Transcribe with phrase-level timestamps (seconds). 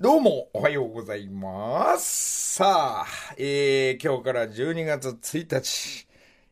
[0.00, 2.54] どうも、おはようございます。
[2.54, 3.06] さあ、
[3.36, 6.06] えー、今日から12月1日、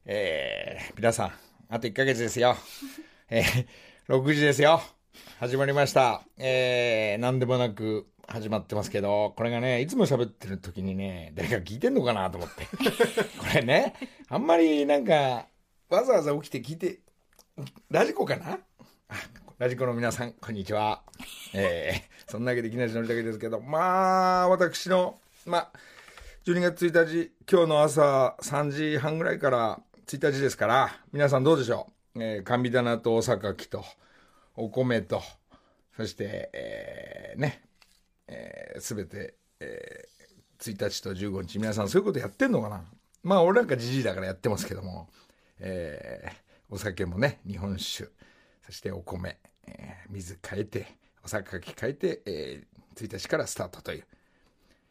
[0.04, 1.32] えー、皆さん、
[1.68, 2.56] あと1ヶ月ですよ。
[3.30, 3.66] えー、
[4.08, 4.82] 6時ですよ。
[5.38, 6.24] 始まりました。
[6.36, 12.66] えー、なんでもなく始まってますけど、これがね、いつも喋ってる時にね、誰か聞いてんのかなと思って。
[13.38, 13.94] これね、
[14.28, 15.46] あんまりなんか、
[15.88, 16.98] わざわざ起きて聞いて、
[17.90, 18.58] ラジコかな？
[19.58, 21.02] ラジコの皆さん、こんにちは。
[21.54, 25.72] えー、そんなわけできなしのりたけですけど、まあ、私の、まあ、
[26.44, 32.22] 12月1日、今日の朝3時半ぐらいから1日ですから、皆さんどうでしょう？
[32.22, 33.82] えー、神棚とお榊と、
[34.56, 35.22] お米と、
[35.96, 37.62] そして、えー、ね、
[38.28, 42.84] えす、べて、えー、1日と15日、皆さんそういうことやってんのかな？
[43.22, 45.08] まあ、俺なんかじじいだからやってますけども、
[45.60, 46.34] えー、
[46.68, 48.10] お酒もね、日本酒、
[48.66, 50.86] そしてお米、えー、水変えて、
[51.24, 54.04] お酒変えて、えー、1日からスタートという。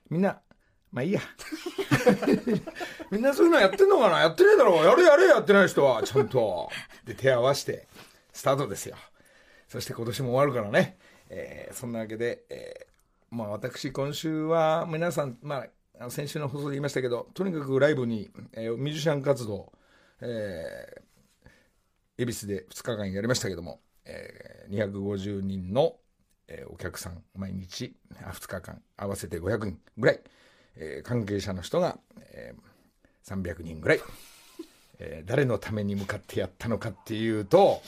[0.10, 0.40] みんな、
[0.92, 1.22] まあいいや。
[3.12, 4.20] みんなそういうのやってんのかな？
[4.20, 6.70] やってねえだろやれやれやってない人は、ちゃんと。
[7.04, 7.88] で、手合わせて、
[8.32, 8.96] スタートですよ。
[9.68, 10.98] そして今年も終わるからね。
[11.30, 15.66] えー、そんなわけで、えー、まあ私今週は皆さん、ま
[16.00, 19.72] あ、先週の放送で言いましたけど、とにかくライブに、えー、ミュージシャン活動、
[20.22, 21.02] えー、
[22.18, 25.96] 恵比寿で2日間やりましたけども、えー、250人の、
[26.48, 30.22] えー、お客さん、毎日、2日間、合わせて500人ぐらい、
[30.78, 34.02] えー、関係者の人が、えー、300人ぐらい、
[35.00, 37.82] えー、誰のために向かってやったのかっていうと、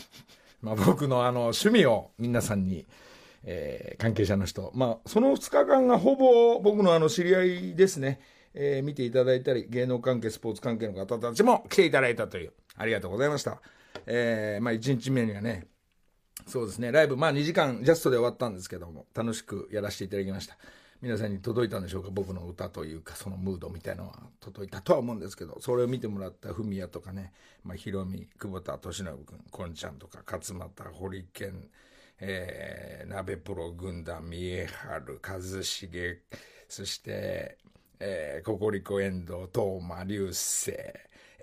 [0.62, 2.86] まあ、僕のあの趣味を皆さんに、
[3.44, 8.20] えー、関係者の人、まあ、その2日間がほぼ僕のあの知り合いですね、
[8.54, 13.62] えー、見ていただいたり、芸能関係、スポーツ関係の方たちも来ていただいたという、ありがとうございました。
[14.06, 15.68] えー、まあ、1日目にはね、
[16.46, 20.58] そうですね、ライブ、まあ2時間ジャストで終わったんですけども、楽しくやらせていただきました。
[21.00, 31.70] 皆さんに届いたんでしょうか、僕の歌というか、そのムードみたいのは届いたとは思うんですけど、それを見てもらったフミヤとかね、まあ、ヒロミ、久保田敏信君、こんちゃんとか、勝俣、堀健、
[32.20, 36.18] えー、鍋プロ軍団、三重春、一茂、
[36.68, 37.58] そして、
[38.00, 40.72] えー、ココリコ遠藤、東馬、流星、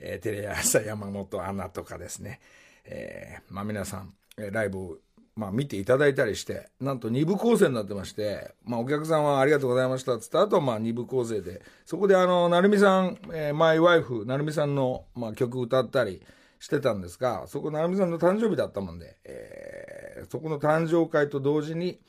[0.01, 2.41] えー、テレ朝山本アナとかですね、
[2.85, 4.99] えー、まあ皆さん、ライブを、
[5.37, 16.23] まあ、見ていただいたりして、なんと2部構成になってまして、まあ、お客さんはありがとうございましたっつった後、まあ、2部構成で、そこであの、なるみさん、えー、マイワイフ、なるみさんの、まあ、曲歌ったり
[16.61, 22.01] してたんですが、そこなるみさんの誕生日だったもんで、えー、そこの誕生会と同時に、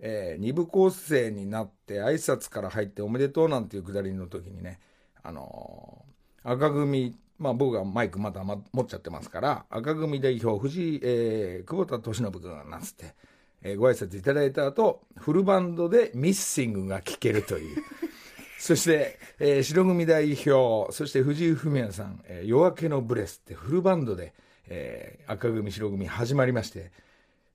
[0.00, 4.80] えー、2部構成になって挨拶から入っておめでとうなんていうくだりの時にね、
[5.22, 6.04] あの、
[6.44, 13.14] 赤組まあ僕がマイクまだ持っちゃってますから、赤組代表、藤井、えー、久保田敏信君なんつって、
[13.62, 17.82] えー、ご挨拶いただいた後、フルバンドでミッシングが聴けるという。
[18.58, 24.32] そして、えー、白組代表、そして藤井フ也さん、えー、夜明けのブレスってフルバンドで、
[24.68, 26.92] えー、赤組、白組始まりまして、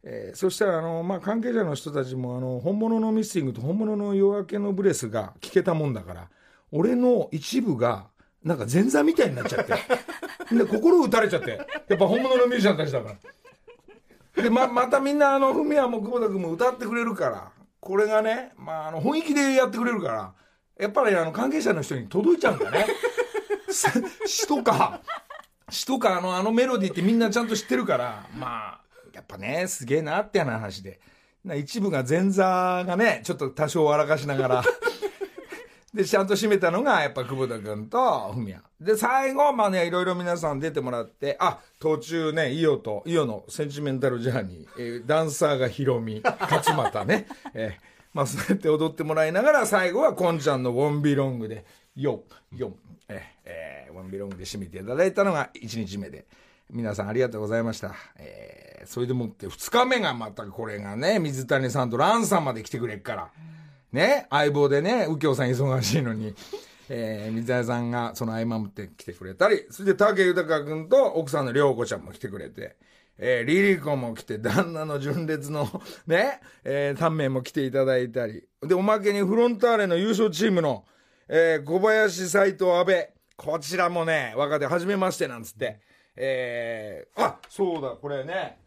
[0.03, 6.29] えー、そしたら、あの、まあ、関係者の人たちも、あの、本物のミッシングと本物の夜明けのブレスが聞けたもんだから、
[6.71, 8.07] 俺の一部が、
[8.43, 9.73] なんか前座みたいになっちゃって。
[10.55, 11.51] で、心打たれちゃって。
[11.87, 13.15] やっぱ本物のミュージシャンたちだか
[14.35, 14.43] ら。
[14.43, 20.33] で、ま、またみんな、あの、ふみやも久保田君も歌ってくれるから、これがね、まあ、あの、本気でやってくれるから、
[20.79, 22.87] やっぱり、あの、関係者の人に届いちゃうんだね。
[24.25, 25.01] 詩とか、
[25.69, 28.81] 詩とか、あの、あのメロディーってみんなちゃんと知ってるから、まあ、
[29.13, 30.99] やっぱね、すげえなって話で。
[31.57, 34.63] 一部が前座がね、ちょっと多少笑かしながら、
[35.93, 38.61] で、ちゃんと締めたのが、やっぱ久保田君とふみや。
[38.79, 52.23] で、最後、まあね、いろいろ皆さん出てもらって、あ、途中ね、イオと、イオのセンチメンタルジャーニー、えー、ダンサーがヒロミ、勝俣ね、 えー、まあそうやって踊ってもらいながら、最後はこんちゃんのウォンビロングで、ヨ
[52.53, 52.75] ン、ヨン、
[53.07, 56.25] えー、えー、ウォンビロングで締めていただいたのが1日目で。
[56.71, 57.95] 皆さんありがとうございました。
[58.17, 63.31] えー、それでもって2日目がまたこれがね、水谷さんとランさんまで来てくれっから。
[63.91, 66.35] ね、相棒でね、右京さん忙しいのに、
[66.89, 72.75] えー、水谷さんがその合間持って来てくれたり、それで竹豊君と奥さんの涼子ちゃんも来てくれて、
[73.17, 75.67] えー、リリコも来て、旦那の純烈の
[76.07, 80.85] ね、えー、タンメンも来ていただいたり、で、おまけにフロンターレの優勝チームの、
[81.27, 85.79] えー、小林、斎藤、安倍、こちらもね、若手、はじめましてなんつって、
[86.15, 88.57] えー、あ、そうだ、これね、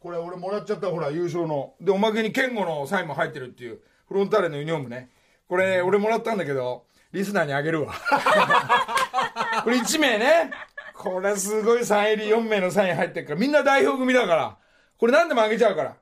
[0.00, 1.74] これ俺もらっちゃった、ほら、優勝の。
[1.80, 3.80] で、おまけに健吾のサインも入ってるっていう。
[4.10, 5.08] フロンターレのユニフォームね。
[5.48, 7.94] これ、俺もらったんだけど、リスナーにあげるわ。
[9.62, 10.50] これ1名ね。
[10.94, 14.56] これすごいサイン入り4名のサイン入ってるから、みんな代表組だから。
[14.98, 15.90] これ何でもあげちゃうから。
[15.90, 15.96] こ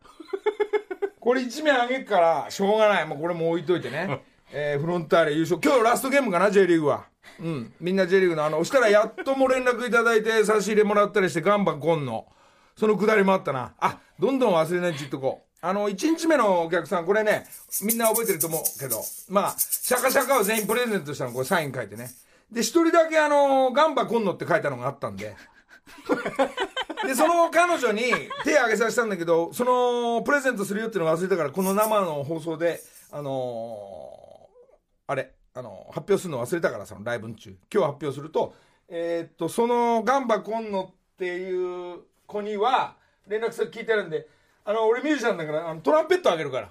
[1.20, 3.06] これ1名あげっから、しょうがない。
[3.06, 4.22] もうこれもう置いといてね。
[4.52, 5.61] えーフロンターレ優勝。
[5.62, 7.04] 今日ラストゲームかな、J リーグは。
[7.40, 7.75] うん。
[7.78, 12.26] みんな J リーグのあの、したらやっとも連絡いただいて差し入れもらったりして、ガンバコンの。
[12.75, 13.75] そのくだりもあったな。
[13.78, 15.48] あ、どんどん忘れないって言っとこう。
[15.60, 17.46] あの、1日目のお客さん、これね、
[17.82, 22.10] みんな覚えてると思うけど、まあ、シャカシャカを全員プレゼントしたの、これサイン書いてね。
[22.52, 25.34] で、一人だけあの、ガンバコンノって書いたのがあったんで。
[27.06, 28.02] で、その彼女に
[28.44, 32.81] 手挙げさせたんだけど、その、プレゼントするよっていうの忘れたから、この生の放送で、
[33.11, 34.28] あのー
[35.11, 37.56] あれ、あの発表するの忘れたから、そのライブ中。
[37.72, 38.54] 今日発表すると、
[38.88, 42.96] えーっと、その、ガンバコンノっていう子には、
[43.26, 44.28] 連絡先聞いてるんで、
[44.69, 46.70] あの、俺ミュージシャンだから、あのトランペットあげるから。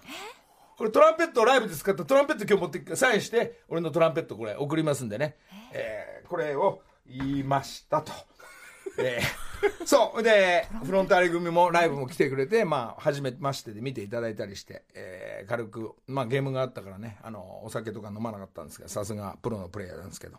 [0.78, 5.36] これトランペットをライブで使ったトランペット今日持ってサインして、俺のトランペットこれ送りますんでね。
[5.74, 8.12] えーこれを言いましたと。
[9.00, 10.22] えーそう。
[10.22, 20.38] で、フロンターレ組もライブも来てくれて、まあ、初めましてで見ていただいたりして、えー軽く、まあ、ゲームがあったからね、あの、お酒とか飲まなかったんですけど、さすがプロのプレイヤーなんですけど。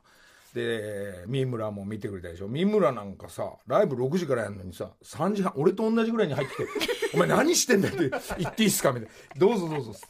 [0.54, 2.48] で、三村も見てくれたでしょ。
[2.48, 6.64] 三村なんかさ、ライブ6時からやるのにさ、3時半、俺と同じぐらいに入ってきて、
[7.14, 8.92] お前何してんだって言っていいっすか？
[8.92, 9.40] みたいな。
[9.46, 10.06] どうぞどうぞっつって。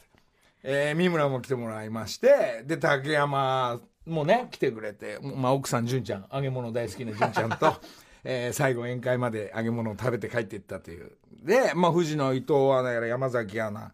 [0.63, 7.75] えー、三村も来てもらいまして、で、竹山もね、来てくれて、まあ、奥さん、純ちゃん、揚げ物大好きな純ちゃんと、
[8.25, 11.11] えー最後宴会まで揚げ物を食べて帰っていったという。
[11.43, 13.93] で、まあ、藤野、伊藤アナやら山崎アナ、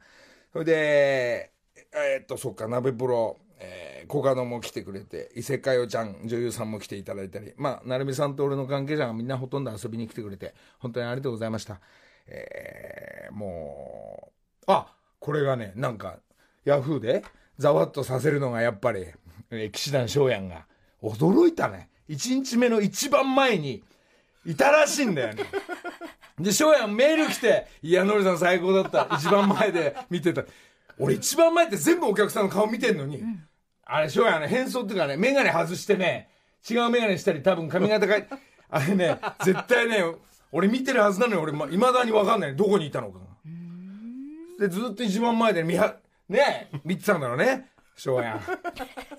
[0.53, 1.51] それで、
[1.93, 11.79] えーっと、そっか、鍋プロ、えー、コカドも来てくれて、伊勢かよちゃん、女優さんも来ていただいたり、まあ、成美さんと俺の関係者がみんなほとんど遊びに来てくれて、本当にありがとうございました。
[12.27, 14.31] えー、も
[14.61, 16.19] う、あ、これがね、なんか、
[16.63, 17.23] ヤフーで、
[17.57, 19.05] ざわっとさせるのがやっぱり、
[19.51, 20.65] えー騎士団翔やんが、
[21.01, 21.89] 驚いたね。
[22.09, 23.83] 1日目の一番前に、
[24.45, 25.45] いたらしいんだよね。
[26.39, 29.07] で、翔やんメール来て、いや、のりさん最高だった。
[29.15, 30.43] 一番前で見てた。
[30.97, 33.23] 俺一番前って全部お客さんの顔見てんのに、
[33.85, 36.29] あれ、翔やね、変装っていうかね、メガネ外してね、
[36.69, 38.27] 違うメガネしたり、多分髪型変え、
[38.69, 40.03] あれね、絶対ね、
[40.51, 42.55] 俺見てるはずなのに、俺、ま、未だにわかんない。
[42.55, 43.25] どこにいたのかが。
[44.59, 45.97] で、ずっと一番前で見は、
[46.29, 47.69] ね、見てたんだろうね。
[47.95, 48.41] 翔やん。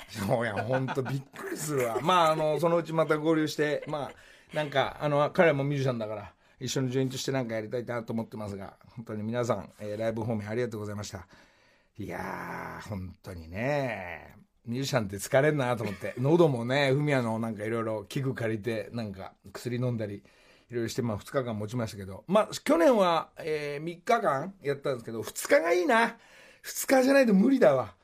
[0.08, 1.98] 翔やん、ほんとびっくりするわ。
[2.00, 11.26] まあ、あの、そのうちまた合流して、まあ、なんか、あの、彼もミュージシャンだから、一緒にジョイントしてなんかやりたいなと思ってますが、本当に皆さん、えーライブ方面ありがとうございました。
[11.98, 14.34] いやー、本当にね、
[14.66, 20.16] ミュージシャンって疲れんなと思って、 喉もね、フミヤのなんかいろいろ器具借りて、なんか薬飲んだり、
[20.68, 26.16] いろいろして、まあ2日間持ちましたけど、まあ去年は、え3日間やったんですけど、2日がいいな。
[26.64, 27.94] 2日じゃないと無理だわ。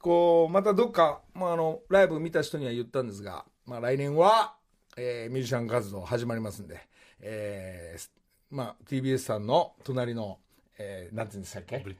[0.00, 4.56] こう、またどっか、まああの、ライブ見た人には言ったんですが、まあ来年は、
[4.96, 6.80] えーミュージシャン活動始まりますんで、
[7.20, 8.10] えー
[8.50, 10.40] まあ TBS さんの隣の、
[10.78, 11.78] えーなんて言うんでしたっけ？
[11.78, 11.96] ブリ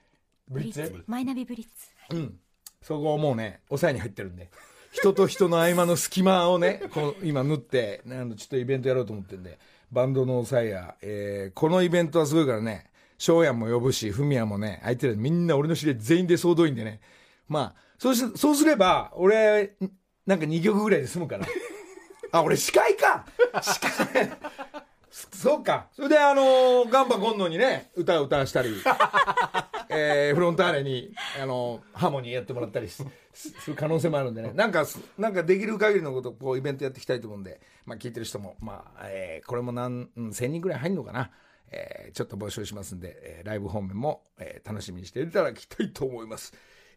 [0.49, 2.41] ブリッツマイナビブリッツうん。
[2.83, 4.49] そこをもうね、抑えに入ってるんで。
[4.93, 9.59] 人と人の合間の隙間をね、こ今縫って、ちょっとイベントやろうと思ってるんで、
[9.93, 17.01] バンドの抑えや、えーこのイベントはすごいからね、翔やも呼ぶし、フミヤもね、相手らみんな俺の知り合い全員で総動員でね、
[17.49, 19.77] まあ、そうし、そうすれば、俺、
[20.27, 21.47] なんか2曲ぐらいで済むから。
[22.33, 23.27] あ、俺司会か
[23.61, 24.31] 司会。
[25.11, 25.89] そうか。
[25.93, 28.71] それで、あのーガンバゴンノにね、歌を歌わしたり、
[29.91, 34.53] えーフロンターレに、あのーハーモニーやってもらったりすする可能性もあるんでね。
[34.55, 41.31] なんかす、なんかできる限りのこと、こう、イベントやっていきたいと思うんで、まあ、聞いてる人も、まあ、えーこれも何、うん1000人ぐらい入んのかな？
[41.73, 46.53] えーちょっと募集しますんで、えーライブ方面も、えー楽しみにしていただきたいと思います。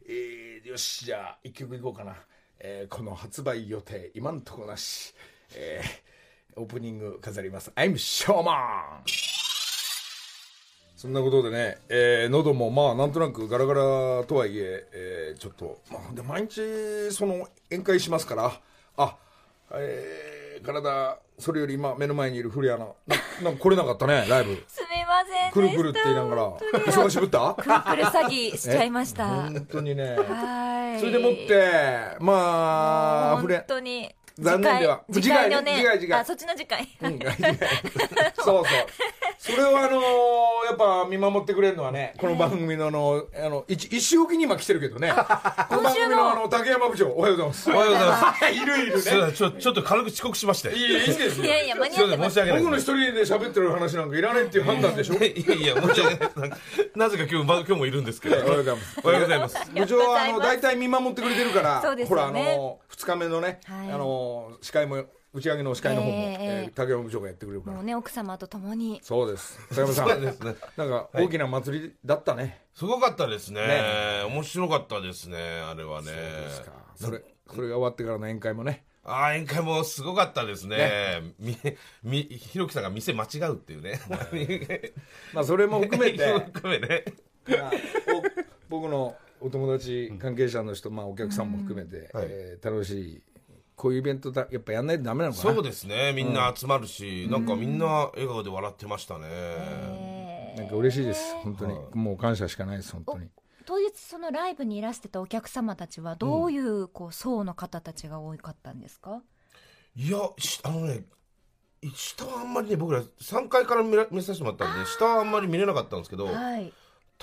[0.08, 2.16] えーよし、じゃあ、一曲いこうかな。
[2.60, 5.16] えーこの発売予定、今んとこなし。
[5.56, 6.13] えー
[6.56, 7.72] オープニング飾ります。
[7.76, 9.02] I'm Showman!
[10.96, 13.80] そんなことでね、えー喉もまあなんとなくガラガラ
[14.24, 18.60] とはいえ、えーちょっと、まあ、で毎日その宴会しますから、
[18.98, 19.18] あ、
[19.74, 24.64] えー体、それより今目の前にいる古谷アナ、ななんか来れなかったね、ライブ。
[24.68, 26.52] すみませんくるくるって言いながら、
[26.86, 27.54] 忙しぶった？
[27.56, 30.16] くるくる詐欺しちゃいました本当にね。
[30.16, 35.04] はいそれでもって、まあ、本フレ、当に残念では。
[35.12, 35.76] 次回のね。
[35.78, 36.20] 次回次回。
[36.22, 36.88] あそっちの次回。
[37.02, 37.20] うん、
[38.36, 38.66] そうそう。
[39.44, 40.04] それをあのー
[40.66, 45.12] やっぱ見守ってくれるのはね、この番組のあの、あの、一、一周おきに今来てるけどね。
[45.68, 47.70] この番組のあの、竹山部長、おはようございます。
[47.70, 48.46] おはようございます。
[48.54, 49.34] いるいるね。
[49.34, 50.70] ちょちょっと軽く遅刻しまして。
[50.74, 51.44] いい、いいんですよ。
[51.46, 55.16] いやいや間に合ってます申し訳ない僕の一人で喋ってる話なんかいらないっていう判断でしょ？
[55.16, 56.52] いやいや、申し訳ない。
[56.96, 58.38] なぜか今日、ま今日もいるんですけど。
[58.38, 59.00] おはようございます。
[59.04, 59.58] おはようございます。
[59.74, 67.76] 部長はあの大体見守ってくれてるから、ほらあの二日目のね、はいあの司会も打ち上げの司会の方も、えええー竹山部長がやってくれるから。
[67.78, 69.00] もうね、奥様と共に。
[69.02, 69.60] そうです。
[69.70, 70.10] 竹山さん。
[70.10, 70.56] そうですね。
[70.78, 73.66] なんか大きな祭りだったね、すごかったですね。
[73.66, 74.24] ね。
[74.28, 76.12] 面白かったですね、あれはね。
[76.96, 78.86] それそれが終わってからの宴会もね。
[79.06, 81.34] ああ、宴会もすごかったですね。
[81.40, 81.58] み、
[82.04, 84.00] み、ひろきさんが店間違うっていうね。
[85.34, 86.26] まあそれも含めて。
[86.54, 87.04] 含めね。
[87.48, 87.72] まあ
[88.70, 92.28] お僕のお友達関係者の人、まあ、お客さんも含めて、はい。
[92.30, 93.22] えー楽しい
[93.76, 95.54] こういうイベントだやっぱやんないとダメなのかな。
[95.54, 96.14] そうですね。
[96.14, 99.24] みんな集まるし、なんかみんな笑顔で笑ってましたね。
[99.30, 103.28] えなんか嬉しいです本当に、もう感謝しかないです本当に。
[103.66, 109.22] 当日そのライブにいらしてたお客様たちはどういうこう層の方たちが多かったんですか、
[109.96, 111.06] いや、しあのね、
[111.94, 116.74] 下はあんまりね、僕ら3階から見ら見させてもらったんで、下はあんまり見れなかったんですけど、はい。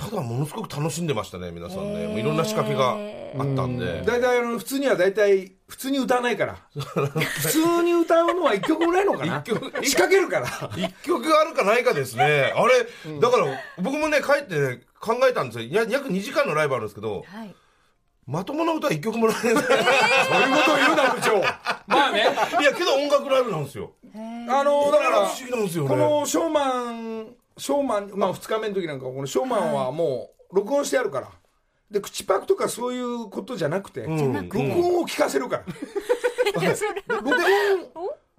[0.01, 2.09] ただものすごく楽しんでましたね、皆さんね。
[2.09, 4.03] もういろんな仕掛けがあったんで。
[4.07, 12.53] 大体あの普通には大体普通に歌わないから 普通に歌うのは一曲もないのかな一曲仕掛けるから一曲あるかないかですね。
[12.57, 13.47] あれ、だから
[13.79, 15.69] 僕もね、帰ってね、考えたんですよ。
[15.69, 17.55] や約2時間のライブあるんですけど、はい。
[18.27, 19.61] まともな歌は一曲もないんですよ。
[19.61, 21.41] そういうことを言うな部長
[21.89, 22.27] まあね
[22.61, 23.93] いや、けど音楽ライブなんですよ。
[24.15, 25.91] あのだから不思議なんですよね。
[25.91, 27.27] このショーマン
[27.61, 31.31] ショーマンまあ2日目の時なんかこのショーマンはもう録音してあるから。
[31.91, 34.33] で口パクとかそういうことじゃなくて、うん。
[34.33, 35.65] 録音を聞かせるから。
[36.63, 36.97] いや、それは。
[37.09, 37.39] 録音。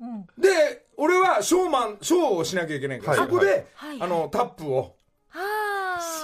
[0.02, 0.28] うん。
[0.42, 3.30] で俺はショーマンショーをしなきゃいけないから、はい。
[3.30, 4.02] そこで、はい。
[4.02, 4.96] あのタップを。
[4.96, 5.01] あ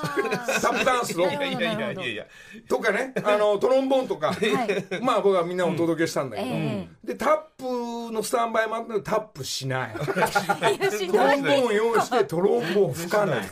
[0.01, 1.25] タップダンスを。
[1.25, 2.25] なるほどいやいやいやいや。
[2.67, 5.03] とかね あのトロンボーンとか、はい。
[5.03, 9.95] まあ僕はみんなお届けしたんだけど、えでタップのスタンバイもあったけどタップしない。
[9.95, 13.39] トロンボーン用意してトロンボーン吹かない。
[13.39, 13.43] っ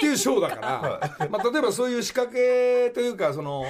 [0.00, 3.66] ていうショーだから、まあ、例えばそういう仕掛けというかその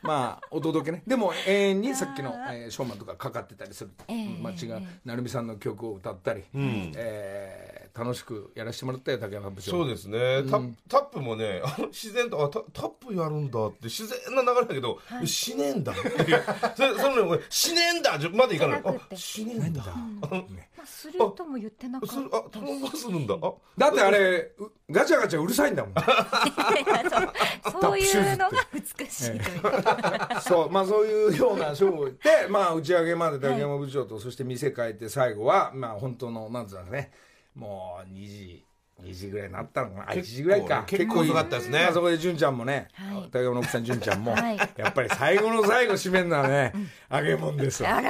[0.00, 1.02] まあお届けね。
[1.06, 4.16] でも永遠にさっきの、えーショーマンとかかかってたりする、ええ。
[4.26, 4.40] う。
[4.40, 6.92] ん町が成美さんの曲を歌ったり、ん。
[6.96, 9.70] えー楽しくやらせてもらったよ竹山部長。
[9.70, 16.42] そうですね、タタップもねあの自然とあタタップやるんだって自然な流れだけど、しねえんだっていう。
[16.76, 18.82] それそのねしねえんだじゃまでいかない。
[18.84, 19.84] あしねえんだ。
[19.84, 22.58] まあ、するとも言ってなかするあった。
[22.58, 23.36] トロンボするんだ。
[23.40, 25.94] あだってあれうガチャガチャうるさいんだもん。
[27.70, 29.60] そうそういうのが美しいという。
[29.62, 30.40] か。
[30.40, 37.12] そうまあそういうようなショーでまあ打ち上げまで竹山部長と、そして店変えて最後はまあ本当のなんつうんですかね
[37.54, 38.64] もう2時
[39.02, 40.10] 2時ぐらいになったのかな。
[40.10, 40.84] あ1時ぐらいか。
[40.86, 41.82] 結構遅かったですね。
[41.82, 43.28] まあ、そこで純ちゃんもね、はい。
[43.30, 44.56] 竹山の奥さん純ちゃんも、はい。
[44.76, 46.72] やっぱり最後の最後締めるのはね、
[47.10, 48.08] 揚げ物ですよあれ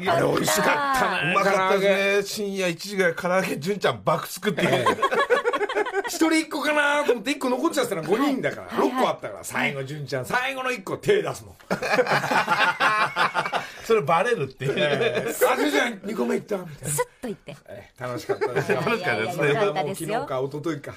[0.00, 1.32] 美味しかったね。
[1.32, 2.44] うまかったですね。
[2.46, 4.86] 深夜1時ぐらい唐揚げ純ちゃん爆作っていう
[6.06, 9.44] 一人一個かなと思って一個残っちゃったら5人だから、はい6個あったから。
[9.44, 11.54] 最後純ちゃん最後の1個手出すもん
[13.84, 16.88] それバレるっていう、えーあ純ちゃん2個目いったみたいな。
[16.88, 17.56] スッと言って。
[17.68, 18.78] えー楽しかったですよ。
[18.80, 19.24] 楽しかった
[19.84, 20.08] ですよ。
[20.10, 20.94] 昨日か一昨日か、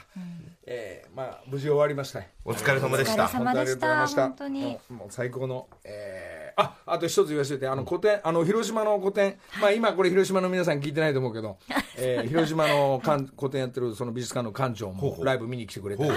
[0.65, 2.21] えーまあ無事終わりました。
[2.45, 3.25] お疲れ様でした。
[3.25, 3.53] お疲れ様でした。
[3.53, 4.21] 本当にありがとうございました。
[4.23, 4.77] 本当に。
[4.89, 11.59] もう最高の、えーああと一つ言わせておいてあの個展あの広島の個展、まあ今これ広島の皆さん聞いてないと思うけど、
[11.97, 16.03] えー広島の館個展やってるその美術館の館長もライブ見に来てくれて。
[16.03, 16.09] で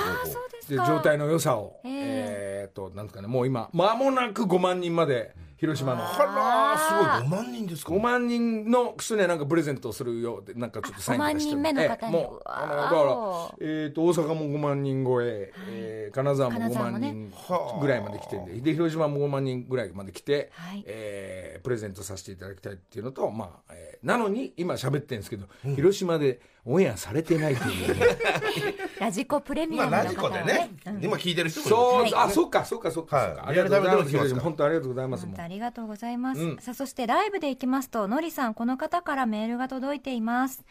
[0.62, 0.86] すでか。
[0.86, 2.70] 状態の良さを、ええ。
[2.72, 3.28] ー、となんですかね。
[3.28, 6.02] もう今間もなく5万人まで広島の。
[6.02, 7.43] あらーすごい。
[7.43, 17.07] 5万人ですか？5万人の人にはなんかプレゼントをするようでなんかちょっとサインとかして5万人目の方にええもうあのだわからお、えー、と大阪も5万人超え、えー金沢も5金沢もね。
[17.12, 18.61] 万人ぐらいまで来てんで。
[18.61, 20.83] で広島も5万人ぐらいまで来て、はい。
[20.87, 28.07] えープレゼントさせていただきたいっていうのと、まあえーなのに今喋ってるんですけど、広島でオンエアされてないという、ね、
[29.00, 30.45] ラジコプレミまあアムのラジコでね。
[30.45, 31.05] ね。、うん。
[31.05, 31.76] 今聞いてる人もいる。
[31.76, 32.14] そう、はい。
[32.14, 33.26] あそっかそっかそっか、はい。
[33.26, 35.26] ありがとうございます本当ありがとうございます。
[35.38, 36.57] ありがとうございます、うん。
[36.59, 40.64] さあそしてライブでいきますとのりさんこの方からメールが届いています。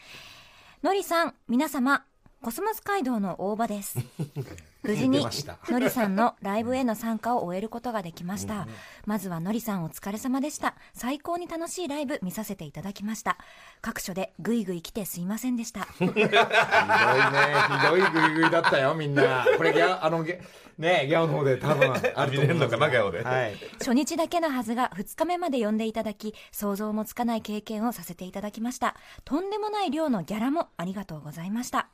[0.83, 2.05] のりさん皆様
[2.41, 3.99] コスモス街道の大場です
[4.81, 5.25] 無事に
[5.67, 8.67] のりさんのライブへの参加を終えることができました。
[9.05, 10.75] まずはのりさんお疲れ様でした。
[10.93, 13.37] 最高に楽しいライブ見させていただきました。
[13.81, 15.81] 各所でぐいぐい来てすいませんでした。
[15.83, 16.29] ひどいね。
[16.29, 19.45] ひどいグイグイだったよみんな。
[19.57, 20.41] これギャあのゲ
[20.77, 23.21] ねギャオの方で多分あると思うのかなギャオで。
[23.21, 23.55] はい。
[23.79, 28.95] 初日だけのはずが2日目まで呼んでいただき想像もつかない経験をさせていただきました。
[29.25, 31.89] とんでもない量のギャラもありがとうございました。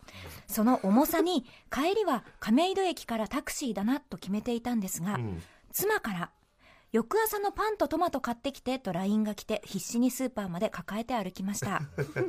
[0.46, 5.20] その重さに帰りは亀戸駅からタクシーだなと決めていたんですが、
[5.72, 6.32] 妻から
[6.96, 11.82] 翌朝のパンとトマト買ってきてと LINE が来て必死にスーパーまで抱えて歩きました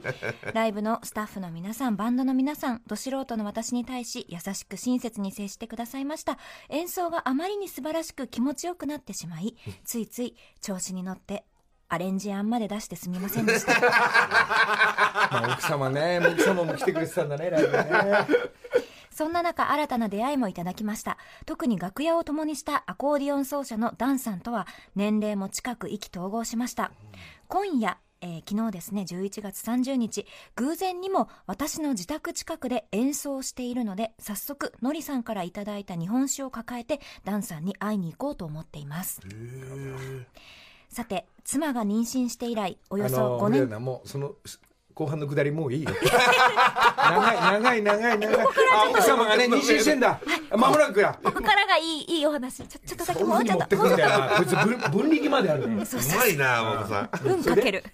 [0.53, 6.37] ライブのスタッフの皆さんバンドの皆さんど素人の私に対し優しく親切に接してくださいました
[6.69, 11.45] 演奏があまりに素晴らしく気持ちよくなってしまいついつい調子に乗って
[11.89, 13.79] アレンジ案まで出してすみませんでした。
[13.81, 13.91] ま
[15.31, 17.87] あ、奥様ね、奥様も来てくれてたんだね、ライブね。
[19.17, 21.17] そんな中、新たな出会いもいただきました。
[21.47, 26.93] 特に楽屋を共にしたアコーディオン奏者のダンさんとは、年齢も近く意気投合しました。
[27.49, 39.23] 今夜、えー昨日ですね、11月30日、偶然にも私の自宅近くで演奏しているので、早速、のりさんからいただいた日本酒を抱えて、ダンさんに会いに行こうと思っています。
[40.91, 44.35] さて、妻が妊娠して以来、およそあの5年俺らなもうその
[44.97, 45.91] 後半のくだりもういいよ。
[46.97, 48.47] 長い長い長い長い。
[48.73, 50.19] あ奥様がね妊娠してんだ。
[50.51, 51.19] 間もなくや。
[51.23, 52.67] ここからがいい、いいお話。
[52.67, 57.29] ちょ、ちょっとだけもうちょっと、こいつ分分力まであるねそううまいな大田さん。
[57.29, 57.85] うんかける、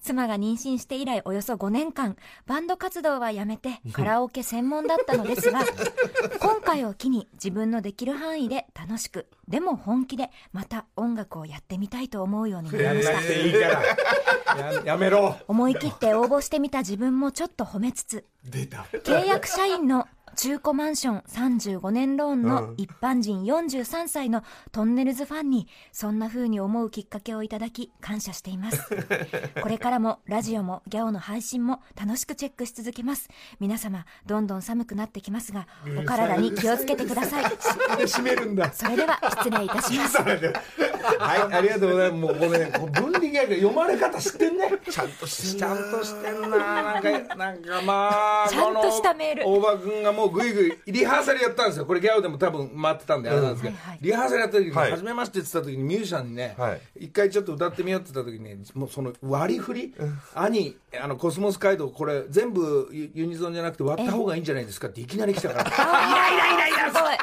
[0.00, 5.64] 妻が妊娠して以来およそ5年間バンド活動はやめてカラオケ専門だったのですが
[6.40, 13.32] 今回を機に自分のできる範囲で楽しくでも本気でまた音楽をやってみたいと思うようになりました。
[13.32, 14.72] いいから。
[14.72, 15.36] ややめろ。
[15.46, 18.86] 思い切って応募してみた自分もちょっと褒めつつ出た。
[18.92, 28.78] 契約社員の中古マンション35年ローンの一般人43歳のトンネルズファンにそんな風に思うきっかけをいただき感謝しています。
[29.62, 33.28] これからもラジオもギャオの配信も楽しくチェックし続けます。
[33.60, 35.66] 皆様どんどん寒くなってきますが
[35.98, 37.44] お体に気をつけてください。
[37.44, 38.70] で締めるんだ。
[38.74, 40.18] それでは失礼いたします。
[41.18, 42.20] はいありがとうございます。
[42.20, 42.70] もうごめんね。
[42.78, 44.70] こう分力やけど読まれ方知ってんね。
[44.90, 46.48] ちゃんとしてんちゃんとしてんな。
[46.48, 49.44] なんかなんかまあちゃんとしたメール。
[49.44, 51.86] この大場君がもうぐいぐいリハーサルやったんですよ。
[51.86, 53.98] これギャオでも多分回ってたんであれなんですけど、はいはい。
[54.00, 54.90] リハーサルやった時に、はい。
[54.90, 56.80] 初めましてって言ってた時にミュージシャンにね、はい。
[57.00, 59.94] 一回ちょっと歌ってみようって言った時にもうその割り振り、
[60.34, 65.62] 兄あのコスモス街道これ全部ユユニゾンじゃなくて割った方がいいんじゃないですかっていきなり来たから。
[65.62, 67.16] イライライライラすごい。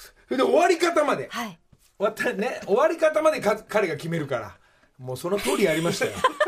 [0.00, 1.28] それで終わり方まで。
[1.30, 1.58] はい。
[1.98, 4.56] 終わったね終わり方までか彼が決めるから。
[4.98, 6.12] もうその通りやりましたよ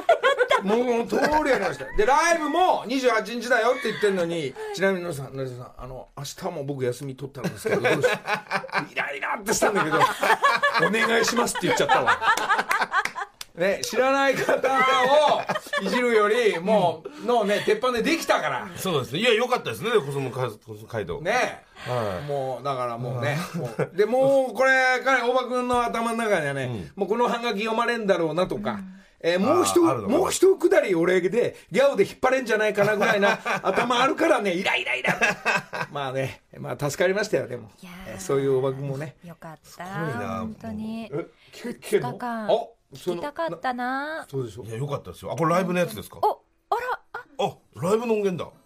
[0.62, 1.84] もう通りやりました。
[1.96, 8.06] でライブも28日だよって言ってんのにちなみに野田さん野田さんあの明日も僕休み取ったんですけどどうし
[8.92, 9.98] イライラってしたんだけど
[10.86, 12.18] お願いしますって言っちゃったわ。
[13.56, 15.42] ね、知らない方を
[15.82, 18.68] いじるよりもうのね鉄板でできたから。
[18.76, 19.18] そうですね。
[19.20, 19.90] いや良かったですね。
[19.90, 20.30] コスモ
[20.88, 21.20] 街道。
[21.20, 21.64] ね。
[21.86, 28.80] はもうだからもうねもうでもうこれ彼大場君の頭の中にはね、もうこのハガキ読まれんだろうなとか、
[29.22, 35.14] えーもう一もう一くだり俺でギャオで引っ張れんじゃないかなぐらいな 頭あるからねイライライラ。
[35.92, 37.70] まあねまあ助かりましたよでも。
[37.82, 39.16] いやーえーそういう大場君もね。
[39.24, 40.38] よかったごいな。
[40.40, 41.10] 本当に。
[41.12, 42.44] えけけ2日間。
[42.46, 42.76] あそ
[43.12, 44.26] 聞きたかったな。
[44.30, 44.62] そうでしょ？
[44.64, 45.32] いいや良かったですよ。
[45.32, 46.18] あこれライブのやつですか？
[46.22, 46.80] おあら
[47.12, 48.50] ああライブの音源だ。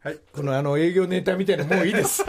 [0.00, 2.24] はい、このあの営業ネタみたいなのもういいです。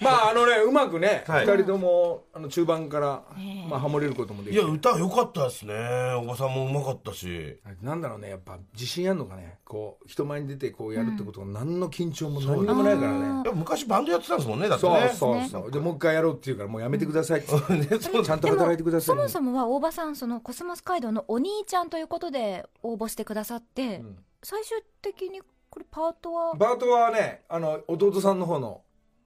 [0.00, 1.46] まああのねうまくね、二はい。
[1.46, 3.68] 人ともあの中盤から、ええ。
[3.68, 5.74] まあハモれることもできいや歌良かったですね。
[6.14, 7.58] おばさんもうまかったし。
[7.82, 9.58] なんだろうねやっぱ自信あるのかね。
[9.64, 13.42] こう人前に出てこうやるってことが何の緊張も何にもないからね。
[13.44, 15.48] いや昔バンドやってたんですもんねだってそうねそう。
[15.48, 17.48] そうでもう一回やろうって言うからもうやめてくださいって、
[17.98, 24.16] ちゃんとで働いてくださいそもそもは大場さんそのコスモス街道のお兄ちゃんということで応募してくださって、ん。
[24.42, 26.56] 最終的にこれパートは？
[26.56, 28.80] パートはねあの弟さんの方の、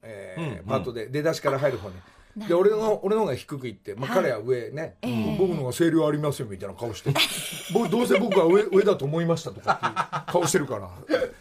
[0.04, 1.96] えーうんパートで出だしから入る方ね。
[2.36, 4.22] なで俺の俺の方が低くいって、まあ、はい。
[4.24, 5.36] 彼は上ね、ええ。
[5.38, 7.12] 僕の方が声量ありますよみたいな顔して。
[7.72, 10.90] 僕どうせ僕は上上だと思いましたとか顔してるから。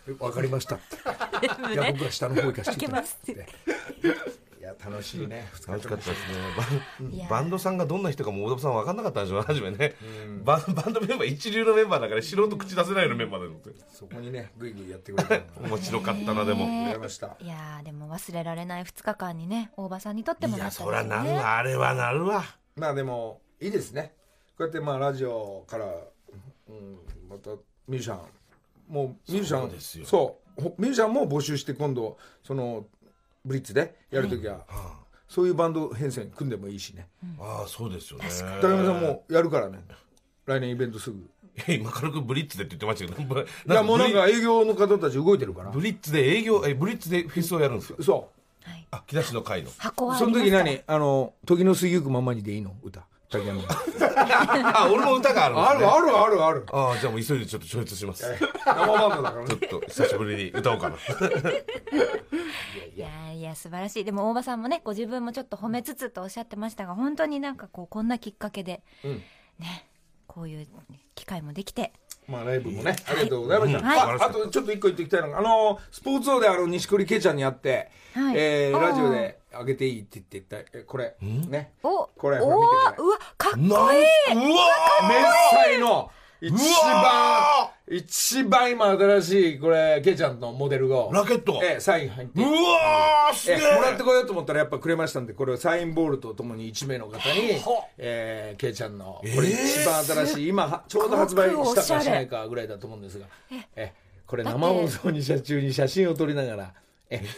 [0.08, 0.76] え分かりました。
[0.78, 3.48] っていや僕は下の方行かせていただきますって
[4.84, 5.50] 楽しいね。
[5.68, 7.16] 楽しかったですね。
[7.28, 9.96] バンバンドさんがどんな人かも大田さん分かんなかったんでしょ初めね、
[10.44, 17.36] バンバンドメンバー一流のメンバーだから素人口出せないようなメンバーだと思ってそこにねグイグイやってくれた面白かったなでも、ねありました。
[17.40, 22.44] いやーでも忘れられない2日間にね大場さんにとってもいやなったそりゃなるねわあれはなるわ。
[22.76, 24.14] まあでもいいですね。
[24.58, 26.98] こうやってまあラジオから、うん、
[27.30, 28.20] またミュージシャン
[28.88, 30.06] もうミュージシャンそうですよ。
[30.06, 30.62] そう。
[30.62, 32.86] ほミュージシャンも募集して今度その
[33.46, 34.62] ブリッツでやるときは、
[35.28, 37.08] そういうバンド編成組んでもいいしね。
[37.40, 38.26] ああそうですよね。
[38.62, 39.80] 高山さんもやるからね。
[40.46, 41.18] 来年イベントすぐ。
[41.68, 43.30] 今軽くブリッツでって言ってましたけど
[43.68, 45.70] ぶやもうなんか営業の方たち動いてるから。
[45.72, 48.02] ブリッツで営業えブリッツでフェスをやるんですか？
[48.04, 48.30] そ
[48.64, 49.70] はい、あ木梨の会の。
[49.78, 50.82] 箱はうその時何？
[50.88, 52.76] あの時の過ぎゆくままにでいいの？
[52.84, 56.66] 歌竹山あ俺も歌があるあるあるあるある。
[56.72, 58.26] ああじゃあもう急いでちょっと超越します。
[58.64, 59.48] 生バンドだからね。
[59.48, 60.96] ちょっと久しぶりに歌おうかな。
[62.96, 64.04] いやーいや素晴らしい。
[64.04, 69.12] でも大場さんもねご自分もちょっと褒めつつとおっしゃってましたが本当になんかこうこんなきっかけで、うん。
[69.60, 69.88] ね
[70.28, 70.68] こういう
[71.16, 71.94] 機会もできて。
[72.28, 73.82] まあライブもね、ありがとうございました。
[73.82, 74.00] はい。
[74.00, 78.36] ああとちょっと一個言っておきたいのが、あの、スポーツ王であの、錦織圭ちゃんに会って、はい。
[78.38, 81.16] えラジオで、あげていいって言ってえこれ。
[81.22, 81.74] ね。
[81.84, 85.18] おこれおほら見てーうわかっこなんうわ明
[85.58, 86.12] 細の。
[86.42, 91.10] 一う番わ一番今新しいこれケイちゃんのモデルを。
[91.14, 91.62] ラケット。
[91.64, 92.42] ええサイン入って。
[92.42, 97.62] うわーすげえええもらってこようと思ったらやっぱくれましたんでこれをサインボールとともに1名の方に、
[97.98, 103.26] えー、ケイちゃんのこれ一番新しい、今はちょうど発売したかしないかぐらいだと思うんですが。
[103.52, 103.94] ええ。
[104.26, 106.83] これ生放送に写中に写真を撮りながらえ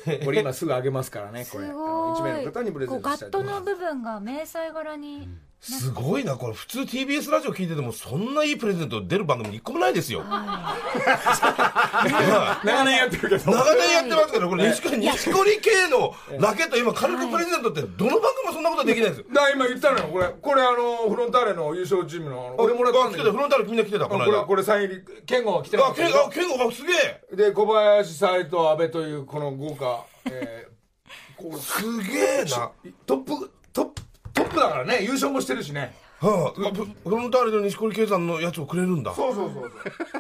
[0.24, 1.66] これ今すぐあげますからねこれ。
[1.66, 3.64] すあのご1名いの方にプレゼントしたいと思います。
[3.64, 5.30] ットの部分が迷彩柄に
[5.66, 10.24] すごいなこれ普通 TBS ラジオ聞いててもそんないいプレゼント出る番組一個もないですよ。
[10.24, 10.36] 長
[12.84, 13.52] 年やってるけど。
[13.52, 19.26] 長年やってますからこれ錦織錦織系のラケット今軽くプレゼントってどの番組もそんなことできないですよ。
[19.34, 20.06] だ今言ったのよ。
[20.10, 24.32] これこれあのフロンターレの優勝チームの俺もらったんだフロンターレみんな来てたこの間。
[24.32, 26.20] これこれサイン入り健吾が来てたあケンゴ
[26.68, 26.94] あすげ
[27.34, 27.36] え。
[27.36, 30.68] で小林斎藤阿部というこの豪華、え
[31.60, 32.72] すげえな。
[33.08, 34.05] トップトップ
[34.56, 35.94] プだからね優勝もしてるしね。
[36.20, 39.14] はあ、フフロンターレの錦織圭さんのやつをくれるんだ。
[39.14, 39.72] そうそうそう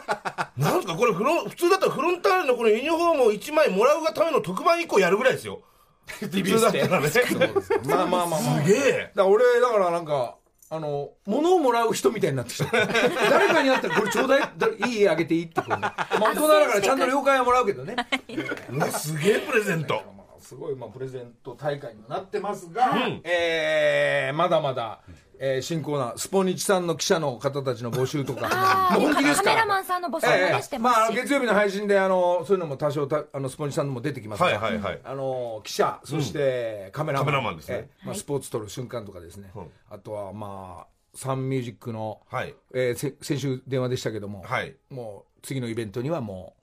[0.62, 5.62] なんすかこれフロン普通だったらフロンターレのこのユニフォームを1枚もらうがための特番1個やるぐらいですよ。
[6.06, 7.08] 普通だったらね。
[7.10, 7.20] す
[7.88, 8.62] まあまあまあまあ。
[8.62, 9.12] げえ。
[9.16, 10.36] だから俺だからなんか
[10.70, 12.66] あの物をもらう人みたいになってきた。
[13.30, 17.96] 誰かに会ったらこれちょうだいだいい家あげていいってこうね、まあ、大人だからちゃんと了解はもらうけどね。
[18.70, 19.96] うわすげえプレゼント。
[19.96, 20.15] まあ
[20.46, 22.92] すごいまあプレゼント大会になってますが、
[23.24, 25.00] えーまだまだ、
[25.40, 28.48] えー新コーナースポニチさんの記者の方たちの募集とか。
[28.96, 29.56] 本気ですか？
[29.56, 31.00] らカメラマンさんの募集もねしてますし。
[31.00, 35.00] まあ、月曜日の配信であのそういうのも多少たあのスポニチさんのも出てきますが、はいはいはい。
[35.04, 37.90] あの記者そしてカメラマン,、カメラマンですね。
[38.00, 39.68] えーまあ、スポーツ撮る瞬間とかですね、うん。
[39.90, 42.54] あとはまあサンミュージックの、はい。
[42.74, 44.76] えーせ先週電話でしたけども、はい。
[44.90, 46.54] もう次のイベントにはも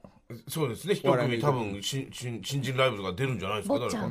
[0.49, 0.95] そうですね。
[0.95, 4.05] 一組多分新新新人ライブとか出るんじゃないですか誰か。
[4.05, 4.09] う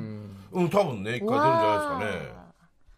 [0.64, 2.42] ん多分ね一回出るんじゃないですかね。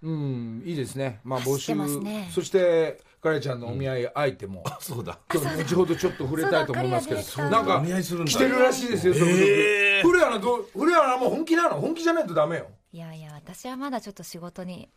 [0.04, 1.20] ううんいいですね。
[1.24, 2.30] まあ募走ってますね。
[2.32, 5.18] そしてカレちゃんのお見合い相手も、そうだ。
[5.34, 7.22] 今日後ほどちょっと触れたいと思いますけど。
[7.22, 10.02] そうだなんか来てるらしいですよ、続々へー。
[10.02, 11.80] 古谷のどう古谷はもう本気なの？
[11.80, 12.68] 本気じゃないとダメよ。
[12.92, 14.90] いやいや私はまだちょっと仕事に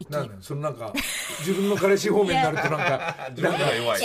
[0.00, 0.10] 行き。
[0.12, 0.94] なんそのなんか
[1.40, 4.02] 自分の彼氏方面になるとなんか 自分が弱い。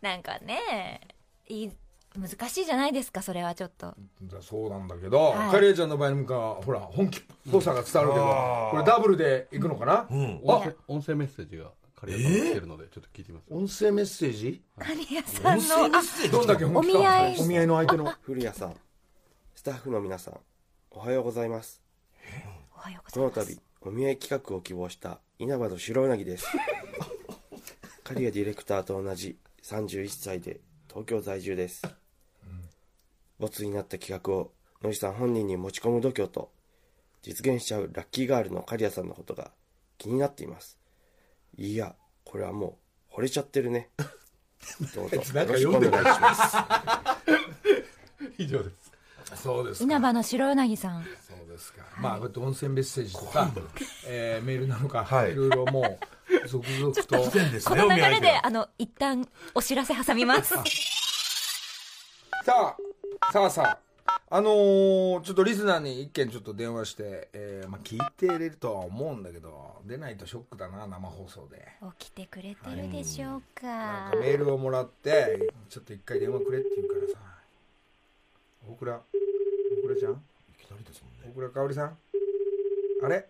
[0.00, 1.00] なんかね
[1.48, 1.70] いい
[2.16, 3.94] 難しいじゃないですかそれはちょっと。
[4.40, 5.50] そうなんだけど、はい。
[5.50, 8.24] カレイちゃんの場合なんかほら本気っぽさが伝わるけど、
[8.70, 10.40] これダブルでいくのかな、うん。
[10.46, 14.62] あ音声音声メッセージがカリアさんが来てるのでちょっと聞いてみます、音声メッセージ？
[14.78, 17.36] カリアさん音声メのッセージどんだけ本気かお見合い。
[17.40, 18.12] お見合いの相手の？
[18.22, 18.76] 古谷さん。
[19.54, 20.34] スタッフの皆さん
[20.90, 21.82] おはようございます。
[22.74, 23.56] おはようこのございます。
[23.56, 26.46] 度お見合い企画を希望した稲葉の白うなぎです。
[28.04, 31.82] 刈谷ディレクターと同じ31歳で東京在住です
[33.38, 36.50] ボツになった企画を野地さん本人に持ち込む度胸と
[37.22, 39.50] 実現しちゃうラッキーガールの刈谷さんのことが
[39.98, 40.78] 気になっています。
[41.56, 41.94] いや
[42.24, 42.78] これはも
[43.10, 43.90] う惚れちゃってるね。
[44.94, 46.56] どうぞでる願いします。
[48.38, 49.42] 以上です。
[49.42, 49.84] そうですか。
[49.84, 51.04] 稲葉の白うなぎさん。
[51.04, 51.08] そ
[51.44, 53.50] うですか、まあこうやって音声メッセージとか、
[54.06, 55.32] えーメールなのか、はい。
[55.32, 55.98] い、ろいろも
[56.44, 57.30] う続々と。
[57.30, 60.54] 全ですこの流れであの一旦お知らせ挟みます。
[62.44, 62.85] さあ
[63.32, 71.66] さあさああのーちょっとリスナーに一件ちょっと電話して、えーまあ、聞いてれるとは思うんだけど出ないとショックだな生放送で。
[71.98, 77.18] 起きてくれてるでしょうなんかかメールをもらってちょっと一回電話くれって言うからさ。
[78.68, 79.00] 大倉大
[79.86, 80.12] 倉ちゃん？
[80.12, 80.16] い
[80.58, 81.32] きなりですもんね。
[81.32, 81.96] 大倉かおりさん？
[83.04, 83.26] あれ？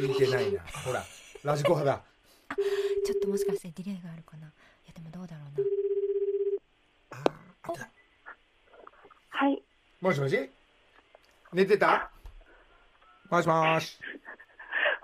[0.00, 0.60] 聞いてないな。
[0.84, 1.02] ほら
[1.42, 2.02] ラジコ派だ。
[3.04, 4.46] ちょっともしかしてディレイがあるかな？
[4.46, 4.50] い
[4.86, 5.66] やでもどうだろうな
[9.40, 9.62] はい、
[10.02, 10.50] もしもし？
[11.54, 12.10] 寝てた？
[13.30, 13.98] もしもし？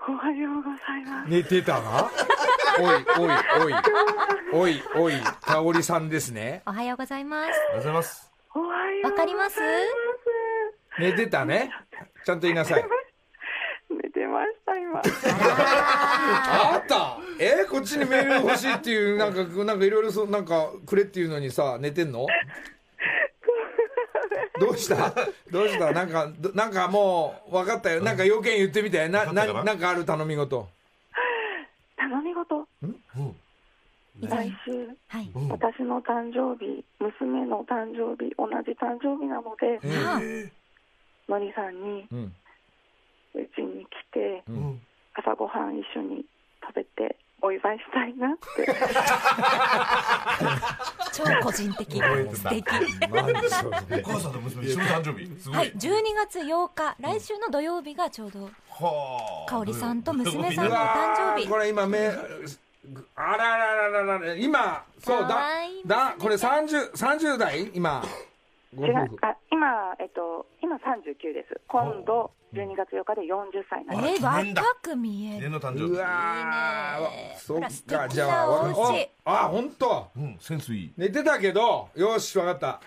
[0.07, 1.27] おはようございます。
[1.27, 2.07] 寝てたな
[2.79, 3.33] おいおい
[3.65, 3.73] おい。
[4.53, 6.61] おいおいかおりさんですね。
[6.67, 7.47] おはようございます。
[7.47, 8.31] ありがとうございます。
[8.53, 9.59] おはようわかります。
[10.99, 11.71] 寝てたね。
[12.23, 12.85] ちゃんと言いなさい。
[13.89, 14.99] 寝てました、今。
[14.99, 17.17] あった。
[17.43, 17.65] え？
[17.65, 22.27] こっちにメール欲しいっていうなんかなんかいろいろそうなんかくれっていうのにさ寝てんの？
[24.59, 25.13] どうした？
[25.51, 25.91] どうした？
[25.91, 28.01] なんかどなんかもう分かったよ。
[28.01, 29.45] なんか要件言ってみてなな？
[29.45, 30.67] ななんかある頼み事？
[31.97, 32.67] 頼み事？
[32.83, 33.35] うん。
[34.19, 35.29] 来週、はい。
[35.35, 35.49] うん。
[35.49, 40.19] 私の誕生日、娘の誕生日、同じ誕生日なので、あ
[41.29, 42.07] のりさんに
[43.35, 44.43] うちに来て、
[45.13, 46.25] 朝ごはん一緒に
[46.65, 48.65] 食べてお祝いしたいなって。
[51.13, 52.01] 超個人的
[52.33, 52.65] 素敵。
[52.67, 52.71] お
[54.03, 55.49] 母さんと娘一緒の誕生日。
[55.49, 55.71] はい。
[55.73, 58.49] 12月8日来週の土曜日がちょうどは
[59.47, 59.49] あ。
[59.49, 61.47] 香織さんと娘さんうのお誕生日。
[61.47, 62.07] これ今目
[63.15, 65.45] あらららららら今そうだ。
[65.85, 67.69] だこれ 30, 30代？
[67.73, 68.03] 今。
[68.75, 68.93] ご違う。
[68.93, 71.59] 夫婦あ今、えっと、今39です。
[71.67, 74.45] 今度、12月8日で40歳になります。
[74.45, 75.35] えー、若く見える。
[75.37, 75.93] 記念の誕生日。
[75.93, 79.09] うわそっほら素敵なかじゃあお家。
[79.25, 80.07] おあ本当。
[80.15, 80.93] うんセンスいい。
[80.95, 82.79] 寝てたけどよし分かった。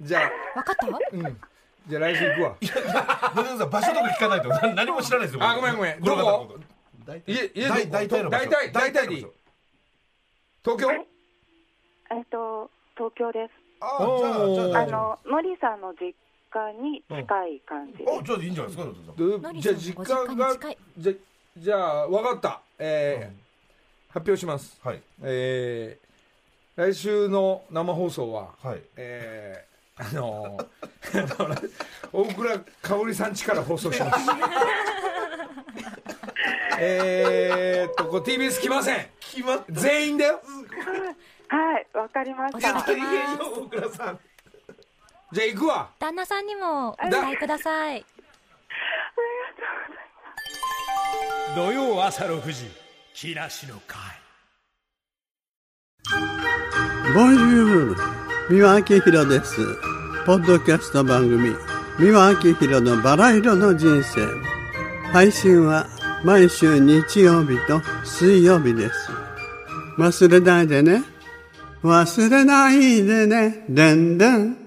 [0.00, 0.86] じゃあ分かった？
[1.12, 1.40] うん。
[1.86, 2.56] じゃあ来週行くわ。
[2.62, 4.48] 野田さん場所とか聞かないと。
[4.48, 6.00] な何も知らないですよあごめんごめん。
[6.00, 6.58] どこ？
[7.06, 8.46] 大家家大大体の場所。
[8.46, 9.26] 大体大体でいい。
[10.64, 10.90] 東京？
[12.10, 13.65] えっと、東京です。
[13.80, 16.14] 所あじゃあじゃあの、のりさんの実
[16.50, 18.10] 家に近い感じです。
[18.10, 18.92] 夫あじゃあいいんじゃないですか
[19.60, 20.56] じゃあ実家家が
[20.98, 21.12] じゃ
[21.58, 22.60] じゃあ分かった。
[22.78, 23.46] えー
[24.08, 24.80] 発表します。
[24.82, 25.02] はい。
[25.22, 26.06] えー
[26.76, 28.80] 来週の生放送ははい。
[28.96, 30.66] えーあのー
[32.12, 34.30] 大倉香織さん家から放送します。
[36.78, 39.06] えーっとこう TBS 来ません。
[39.20, 40.40] 決まっ全員だよ
[41.48, 42.78] はい、わかりました。
[42.78, 43.06] お届けま
[43.36, 43.60] す。
[43.60, 44.18] 大倉さん
[45.32, 45.90] じゃあ行くわ。
[45.98, 48.04] 旦那さんにもお伝えください。
[51.54, 52.70] 土曜朝6時
[53.14, 53.98] 木梨の会
[57.14, 57.96] ボンジュール
[58.50, 59.56] 三輪明宏です。
[60.26, 61.54] ポッドキャスト番組
[61.98, 64.26] 三輪明宏のバラ色の人生。
[65.12, 65.86] 配信は
[66.24, 69.10] 毎週日曜日と水曜日です。
[69.96, 71.15] 忘れないでね
[71.86, 73.64] 忘れないでね。
[73.68, 74.65] でんでん。